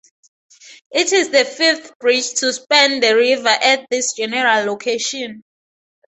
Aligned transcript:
It 0.89 1.13
is 1.13 1.29
the 1.29 1.45
fifth 1.45 1.95
bridge 1.99 2.33
to 2.39 2.51
span 2.53 3.01
the 3.01 3.15
river 3.15 3.49
at 3.49 3.85
this 3.91 4.13
general 4.15 4.65
location. 4.65 5.43